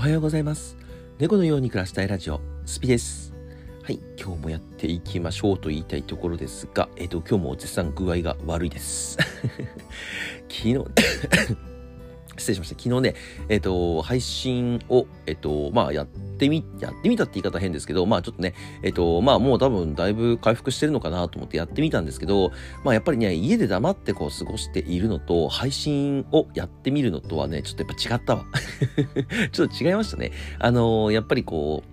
[0.00, 0.78] おはようございます。
[1.18, 3.34] 猫のように暮らしたいラジオ、スピです。
[3.82, 9.18] はい、今日もやっていきましょうと言いたいところですが、えっ、と、今日も絶賛具合が悪いです。
[10.48, 10.78] 昨日、
[12.34, 12.82] 失礼しました。
[12.82, 13.14] 昨日ね、
[13.50, 22.50] えっ、と、配信を、えっ、と、まあ、やってみ、やってみたって言い方変ですけど、まあ、ちょっとね、えっ、と、まあ、もう多分だいぶ回復してるのかなと思ってやってみたんですけど、
[22.84, 28.44] まあ、やっぱりね、家で黙ってこう過ごしているのと、配信をやってみるのとはね、ちょっとやっぱ違ったわ。
[29.52, 30.32] ちょっと違いましたね。
[30.58, 31.89] あのーやっぱりこう、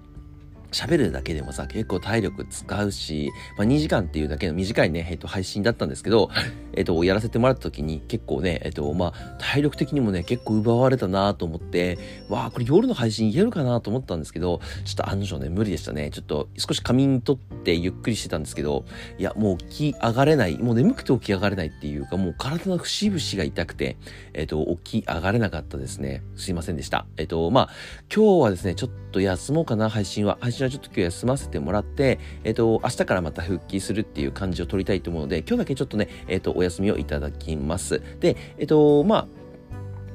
[0.77, 6.29] 喋るだけでもさ、結構体力使うし、まあ、2時間っていうだけの短いね、えっと、配信だったんですけど、
[6.73, 11.97] えっと、やらせてもらった時に結構ね、えっと、まあ、体力的にもね、結構奪われたなと思って、
[12.29, 16.11] わあ、これ夜の配信いけるかなと思ったんですけど、ちょっと案の定ね、無理でしたね。
[16.11, 18.85] ちょっと少し仮眠取ってゆっくりしてたんですけど、
[19.17, 23.97] いや、もう起き上がれない、もう眠くて起き上がれないっていうか、もう体の節々が痛くて、
[24.33, 26.21] えっと、起き上がれなかったですね。
[26.35, 27.07] すいませんでした。
[27.17, 27.69] えっと、まあ、
[28.13, 30.37] 今日はですね、ちょっと休もうかな、配信は。
[30.41, 38.01] 配信はちょっと今日休ませてもらって、えっと、明日からまた復帰するっていう感じを取りたいと思うので、今日だけちょっとね、えっと、お休みをいただきます。
[38.19, 39.27] で、えっと、ま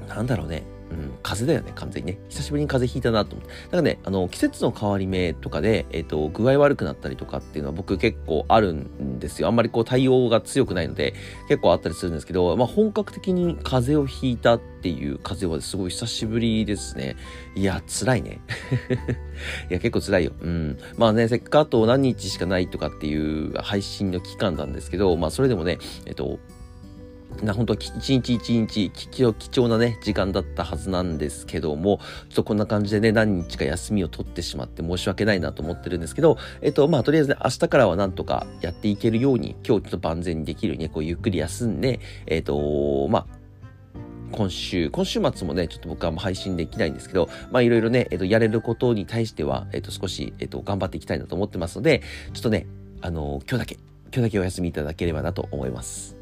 [0.09, 0.65] あ、なんだろうね。
[0.93, 2.19] うん、風邪だよね、完全にね。
[2.29, 3.55] 久しぶりに風邪ひいたなと思って。
[3.55, 9.49] だからね、あの、季節の変わり目とかで、えっ、と、具合悪くなったりとかっていうのは僕結構あるんですよ。
[9.49, 11.15] あんまりこう対応が強くないので、
[11.49, 17.17] 結構あったりするんですけど、まあ本格的に風邪をひいたっていう風邪はすごい久しぶりですね。
[17.55, 18.41] いや、辛いね。
[19.71, 20.33] いや、結構辛いよ。
[20.41, 20.79] うん。
[20.97, 26.39] まあね、せっかくあと何日しかないとかっていう配信の期間なんですけど、まあそれでもね、えっ、と、
[27.43, 43.43] な本当は一日一日貴重貴重なね時間だったはずなんですけどもちょっとこんな感じでね何日か休みを取ってしまって申し訳ないなと思ってるんですけどえっとまあとりあえずね明日からはなんとかやっていけるように今日ちょっと万全にできるようにねこうゆっくり休んでえっとまあ
[44.33, 52.67] 今週、今週末もね、ちょっと僕はもう配信できないんですけど、まあいろいろね、えっと、やれることに対しては、えっと、少し、えっと、頑張っていきたいなと思ってますので、ちょっとね、
[53.03, 56.22] あの、今日だけ、今日だけお休みいただければなと思います。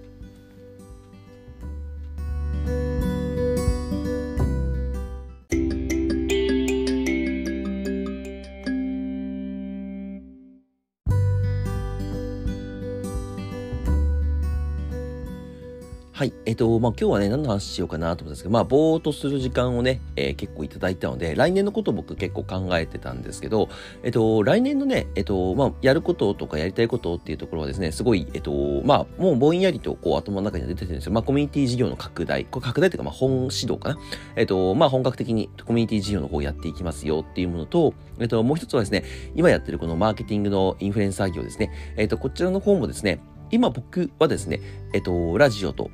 [16.20, 16.34] はい。
[16.44, 23.70] えっ、と、まあ、今日はね、何の話しようかなと思ったんですけど、まあ、ぼーっとする時間をね、えー結構いただいたので、来年のことを僕結構考えてたんですけど、
[24.02, 28.52] えっ、と、来年のね、えっ、と、まあ、やることとかやりたいことっていうところはですね、すごい、えっ、と、
[28.84, 31.12] まあ、もうぼんやりとこう頭の中には出てるんですよ。
[31.12, 33.98] まあ、コミュニティ事業の拡大、これ拡大っていうか、まあ、本指導かな。
[34.36, 39.04] えっ、と、まあ、本格的にコミュニティ事業の方をやっていきますよっていうものと、えっ、と、もう一つはですね、
[39.36, 41.72] 今やってるこのマーケティングのインフルエンサー業ですね。
[41.96, 43.20] えっ、と、こちらの方もですね、
[43.50, 44.60] 今僕はですね、
[44.92, 45.90] えっ、と、ラジオと、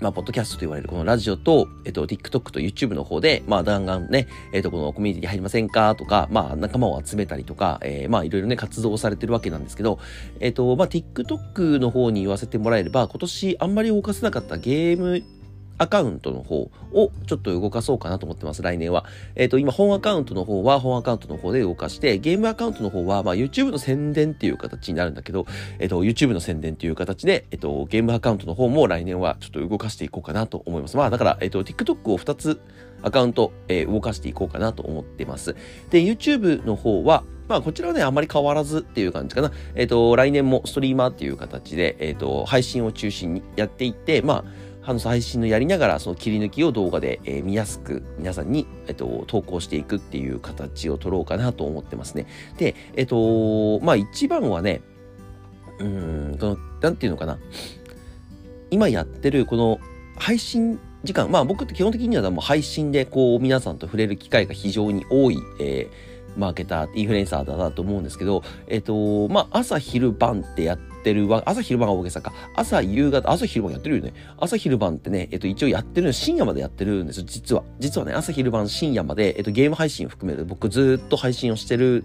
[0.00, 5.94] まあ、ポッドキャストと言われるこのラジオと、えっと、TikTok と YouTube の方で、まあ、弾丸ね、えっと、このコミュニティに入りませんか？
[5.94, 9.98] とか、まあ、仲間を集めたりとか、えーまあ、いろいろね、活動をされてるわけなんですけど、
[10.40, 15.22] えっと、まあ、TikTok の方に言わせてもらえれば、今年あんまり動かせなかったゲーム
[15.78, 19.04] アカウントの方をちょっと動かそうかなと思ってます、来年は。
[19.34, 25.46] えっ、と、今、本アカウントの方は本アカウントの方で動かして、ゲームアカウントの方は、まあ、YouTube の宣伝っていう形になるんだけど、
[25.78, 30.96] えっ、と、YouTube の宣伝っていう形で、えっ、と、ゲームアカウントの方も来年はちょっと動かしていこうかなと思います。
[30.96, 32.60] まあ、だから、えっ、と、TikTok を2つ
[33.02, 35.54] アカウント、え動かしていこうかなと思ってます。
[35.90, 39.52] で、YouTube の方は、まあ、こちらはね、あんまり変わらずっていう感じかな。
[39.74, 52.26] えっ、と、来年もストリーマーっていう形で、えっ、と、配信を中心にやっていって、まあ、配信のやりながらその切り抜きを動画で、えー見やすく皆さんに、えっと、投稿していくっていう形を取ろうかなと思ってますね。
[52.56, 54.82] で、えっと、まあ一番はね、
[55.78, 57.38] うん、この、なんていうのかな。
[58.70, 59.78] 今やってるこの
[60.16, 74.12] 配信時間、まあ僕って基本的にはもう配信でこう皆さんと触れる機会が非常に多い、えーマーケター、インフルエンサーだなと思うんですけど、えっ、と、まあ朝昼晩ってやってるわ、朝昼晩が大げさか、朝夕方、朝昼晩やってるよね。
[74.38, 77.62] 朝昼晩ってね、えっ、と一応やってるの、深夜までやってるんですよ、実は。
[77.78, 82.04] 実はね、朝昼晩深夜まで、えっ、とゲーム配信を含めて僕ずっと配信をしてる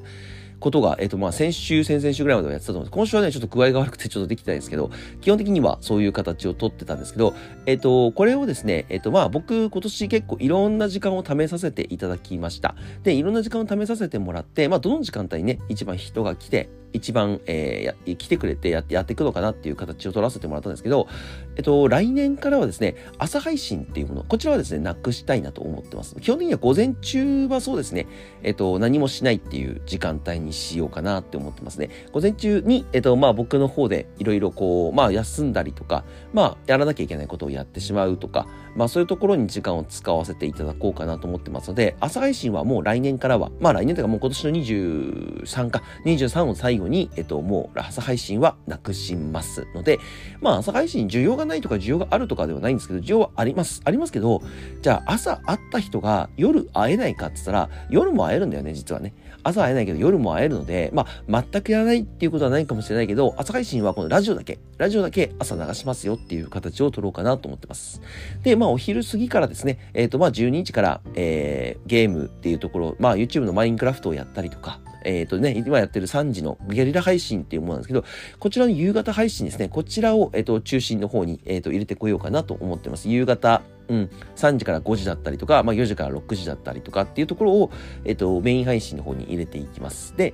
[0.59, 2.93] ことが、えっ、と、まあ、先週、先々週ぐらいまではやってたと思うんです。
[2.93, 7.33] 今週はね、ちょっと具合が悪くてちょっとできてないんですけど、基本的にはそういう形をとってたんですけど、
[7.65, 12.75] えっ、と、これをですね、えっ、と、まあ、僕、今年結構いろんな時間を試させていただきました。
[13.01, 21.07] で、いろんな時間を試させてもらって、まあ、どの時間帯にね、一番人が来て、一番、えー、来てくれてやって、やっていくのかなっていう形を取らせてもらったんですけど、
[21.55, 26.15] えっと、来年からはですね、朝配信っていうもの、こちらはですね、なくしたいなと思ってます。
[26.15, 28.07] 基本的には午前中はそうですね、
[28.43, 31.89] えっと、何もしないっていう時間帯にしようかなって思ってますね。
[32.11, 36.03] 午前中に、えっと、まあ僕の方でいろいろこう、まあ休んだりとか、
[36.33, 49.99] まあやらなきゃいけないことをやってしまうとか、まあそういうところに時間を使わせていただこうかなと思ってますので、朝配信はもう来年からは、まあ来年というかもう今年の23か、23を最後に、えっと、もう朝配信はなくしますので、
[50.41, 53.81] まあ朝配信需要がないとか需要があるとかではないんですけど、需要はあります。
[53.83, 54.41] ありますけど、
[54.81, 59.13] じゃあ朝会った人が夜会えないかって言ったら、夜も会えるんだよね、実はね。
[59.43, 68.01] 朝会えないけど夜も会えるので、まあ全くやらないっていうことはないかもしれないけど、朝配信はこのラジオだけ、ラジオだけ朝流しますよっていう形を取ろうかなと思ってます。
[68.43, 78.03] で、まあお昼過ぎからですね、えっ、ー、とまあ12日から、えー、ゲームっていうところ、まあ YouTube のマインクラフトをやったりとか、えっ、ー、とね、今やってる3時のゲリラ配信っていうものなんですけど、
[78.39, 83.09] こちらの夕方配信ですね、こちらを、えっ、ー、と、中心の方に、えっ、ー、と、入れてこようかなと思ってます。
[83.09, 87.71] 夕方、うん、3時から5時だったりとか、まあ、4時から6時だったりとかっていうところを、
[88.05, 90.15] えっ、と、メイン配信の方に入れていきます。
[90.15, 90.33] で、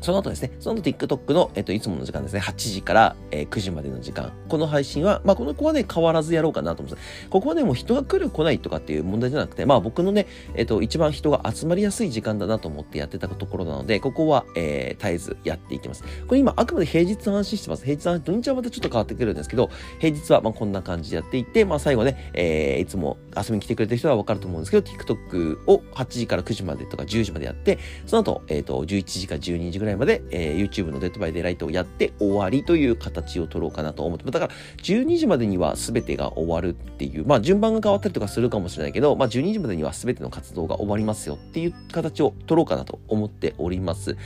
[0.00, 4.32] その後ですね、その後 TikTok の、えっと、いつもの時間ですね、8時から、えー、9時までの時間。
[4.48, 7.28] この配信は、まあ、この子はね、変わらずやろうかなと思います。
[7.28, 16.02] ここはね、もう人が来る来ないとかっていう問題じゃなくて、まあ、僕のね、えっと、一番人が集まりやすい時間だなと思ってやってたところなので、ここは、えー、絶えずやっていきます。
[16.26, 17.84] これ今、あくまで平日の話してます。
[17.84, 34.52] 平日の話、土日はまたちょっと変わってくるんですけど、平日は、まあ、こんな感じでやっていって、まあ、最後ね、えー、いつも遊びに来てくれてる人はわかると思うんですけど、TikTok を8時から9時までとか10時までやって、その後、えっ、ー、と、11時か12時ぐらいまで、えー、YouTube の Dead by Daylight をやって終わりという形を取ろうかなと思ってだから、
[34.82, 44.16] 12時までには全てが終わるっていう、まあ順番が変わったりとかするかもしれないけど、まあ12時までには全ての活動が終わりますよっていう形を取ろうかなと思っております。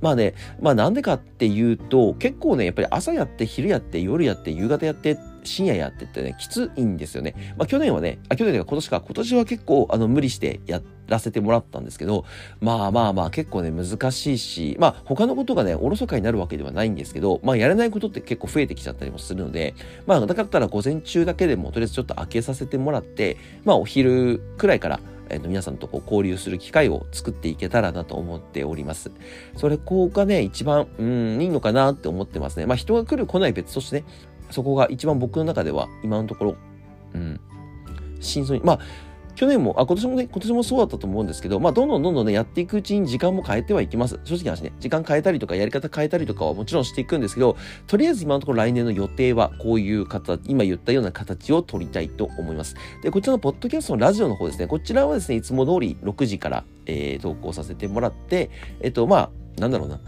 [0.00, 7.54] まあね、まあなんでかっていうと、結構ね、やっぱり朝やって、昼やって、夜やって、夕方やって深夜やってってね、きついんですよね。
[7.56, 12.24] まあ去年はね、あ、去年が今年か、今年は結構あの無理してやらせてもらったんですけど、
[12.60, 19.74] まあまあまあ結構ね、難しいし、まあ他のことがね、おろそかになるわけではないんですけど、まあやれないことって結構増えてきちゃったりもするので、
[20.06, 29.10] まあだからったら午前中だけでもとりあえずちょっと開けさせてもらって、まあお昼くらいから、えー、と皆さんとこう交流する機会を作っていけたらなと思っております。
[29.56, 32.66] それこうがね、一番、うん、いいのかなって思ってますね。
[32.66, 34.04] まあ人が来る来ない別としてね、
[34.50, 36.56] そこが一番僕の中では今のところ、
[37.14, 37.40] うん、
[38.20, 38.78] 真相に、まあ、
[39.36, 44.18] 去年も、あ、今年もね、今年もそうだったと思うんですけど、まあ、どんどんどんどんね、やっていくうちに時間も変えてはいきます。
[44.24, 47.56] 正直な話ね、時間変えたりとか、やり方変えたりとかはもちろんしていくんですけど、
[47.86, 52.76] とりあえず今のところ来年の予定は、こういう形、今言ったような形を取りたいと思います。
[53.02, 58.50] で、こちらのポッドキャストのラジオの方ですね、こちらはですね、いつも通り6時から、えー、投稿させてもらって、
[58.80, 60.00] えっと、まあ、なんだろうな。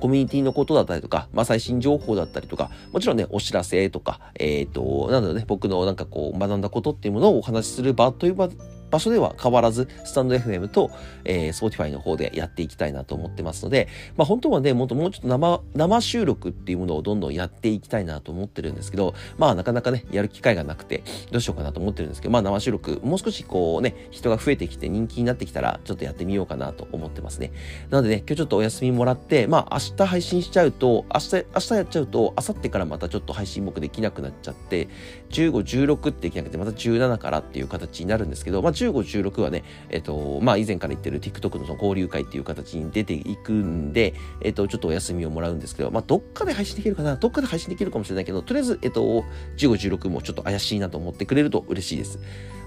[0.00, 8.48] コミュニティのことだったりとか、まあ、最新情報だったりとか、もちろんね、お知らせとか、えっ、ー、と、なんだろうね、僕のなんかこう、学んだことっていうものをお話しする場という場
[8.94, 10.92] 場所では変わらず、スタンド FM と、
[11.24, 21.02] えー、Spotify の方でやっていきたいなと思ってますので、まあ本当はね、もっともうちょっと生、生収録っていうものをどんどんやっていきたいなと思ってるんですけど、まあなかなかね、やる機会がなくて、
[21.32, 27.50] どうしようかなと思ってるんですけど、まあ生収録、もう少しこうね、人が増えてきて人気になってきたら、ちょっとやってみようかなと思ってますね。
[27.90, 34.88] なのでね、今日ちょっとお休みもらって、まあ明日配信しちゃうと、明日、明日やっちゃうと、明後日からまたちょっと配信僕できなくなっちゃって、
[35.30, 35.50] 15、
[35.84, 49.24] 16ってできなくて、また17からっていう形になるんですけど、まあ15、16はね、えっと、まあ、以前から言ってる TikTok のその交流会っていう形に出ていくんで、えっと、ちょっとお休みをもらうんですけど、まあ、どっかで配信できるかなどっかで配信できるかもしれないけど、とりあえず、えっと、
[49.56, 52.18] 15、16もちょっと怪しいなと思ってくれると嬉しいです。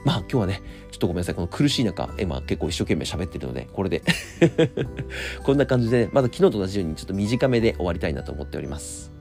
[0.05, 1.35] まあ今日はね、ちょっとごめんなさい。
[1.35, 4.03] この苦しい中、今結構一生懸命喋ってるので、これで
[5.43, 9.16] こんな感じで、まだ昨日と同じようにちょっと短めで終わりたいなと思っております。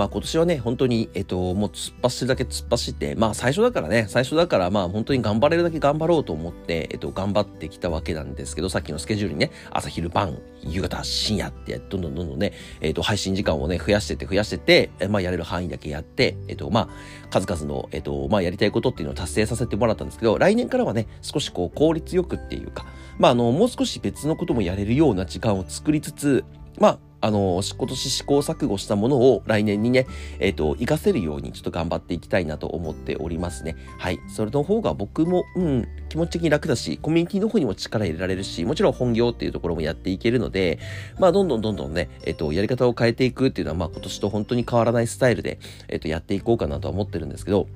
[0.00, 22.86] まあ今年はね、本当に、えっ、と、もう突っ走るだけ突っ走って、まあ最初だからね、最初だからまあ本当に頑張れるだけ頑張ろうと思って、えっ、と、頑張ってきたわけなんですけど、さっきのスケジュールにね、朝昼晩、夕方、深夜って、どんどんどんどんね、えっ、と、配信時間をね、増やしてて増やしてて、まあやれる範囲だけやって、えっ、と、まあ、数々の、えっ、と、まあやりたいことっていうのを達成させてもらったんですけど、来年からはね、少しこう効率よくっていうか、
[23.18, 26.42] まああの、もう少し別のこともやれるような時間を作りつつ、
[26.78, 30.06] まあ、あの、今年試行錯誤したものを来年にね、
[30.38, 33.76] えっ、ー、と、活かせるようにちょっと頑張っていきたいなと思っておりますね。
[33.98, 34.20] はい。
[34.28, 40.78] それの方が僕も、うん、気持ち的に楽だし、コミュニティの方にも力入れられるし、もちろん本業っていうところもやっていけるので、
[41.18, 45.58] まあ、どんどんどんどんね、えっ、ー、と、やり方を変えていくっていうのは、まあ、今年と本当に変わらないスタイルで、
[45.88, 47.68] えっ、ー、と、やっていこうかなとは思ってるんですけど、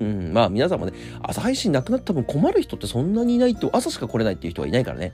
[0.00, 5.12] うん、まあ皆さんもね、朝配信なくなったら多分困る人ってそんなにいないと、朝しか来れないっていう人はいないからね。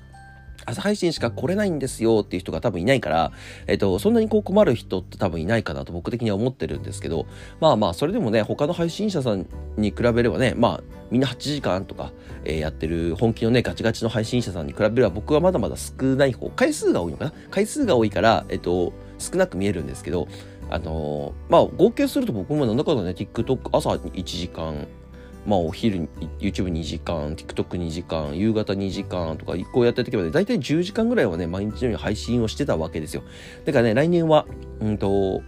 [0.66, 3.32] 朝配信しか来れないんですよっていう人が多分いないから、
[3.66, 7.26] えっと、そんなにこう困る人って多分いないかなと僕的には思ってるんですけど、
[7.60, 9.46] まあまあ、それでもね、他の配信者さん
[9.76, 10.80] に比べればね、まあ、
[11.10, 12.12] みんな8時間とか、
[12.44, 17.32] えー、やってる本気のね、ガチガチの配信者さんに比べれば僕はまだまだ少ない方、回数が多いのかな？
[17.50, 20.28] 回数が多いから、えっと、少なく見えるんですけど、
[20.70, 24.88] あのー、まあ、合計すると僕もなんだかんだね、TikTok 朝1時間、
[25.46, 26.08] まあお昼に
[26.40, 33.22] YouTube2 時間、TikTok2 時間、夕方2時間とかこうやってる時まで大体10時間ぐらいはね、毎日のように配信をしてたわけですよ。
[33.64, 34.46] だからね、来年は、
[34.80, 35.42] うんと、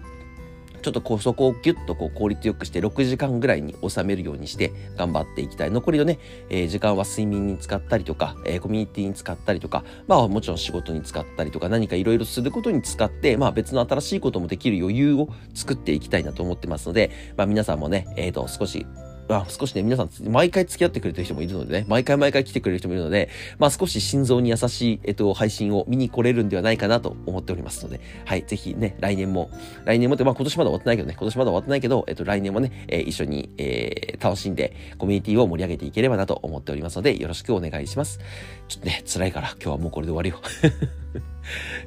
[0.86, 5.72] ちょっとこうそこをギュッとこう効率よくして6時間ぐらいに収めるようにして頑張っていきたい。
[5.72, 18.86] 残りのね、えー、時間は睡眠に使ったりとか、えー、コミュニティに使ったりとか、まあもちろん仕事に使ったりとか何かいろいろすることに使って、まあ別の新しいこともできる余裕を作っていきたいなと思ってますので、まあ皆さんもね、えっ、ー、と少し
[19.28, 23.28] あ、少しね、皆さん、毎回付き合ってくれてる人もいるのでね、毎回毎回来てくれる人もいるので、
[23.58, 29.50] まあ、少し心臓に優しい、えっと、配信を見に来れるんではないかなと思っておりますので、はい、ぜひね、来年も、
[29.84, 38.20] 来年もって、まあ、今年まだ終わってないけどね、今年まだ終わってないけど、えっと、来年もね、えー、一緒に、えー、楽しんで、コミュニティを盛り上げていければなと思っておりますので、よろしくお願いします。
[38.68, 40.40] ちょっとね、辛いから、今日はもうこれで終わるよ。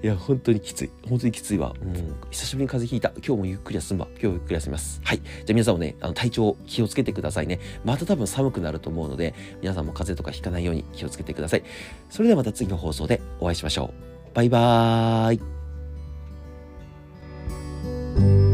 [0.03, 0.89] いや本当にきつい。
[1.07, 3.09] 本当にきついわ、うん、久しぶりに風邪ひいた。
[3.25, 5.01] 今日もゆっくり休むわ今日ゆっくり休みます。
[5.03, 5.19] はい。
[5.19, 7.59] じゃあ皆さんもねあの体調気をつけてくださいね。
[7.83, 11.63] また多分寒くなると思うので皆さんも風邪とかひかないように気をつけてください。
[12.09, 13.93] それではまた次の放送でお会いしましょ
[14.31, 14.35] う。
[14.35, 15.35] バイバー
[18.45, 18.48] イ。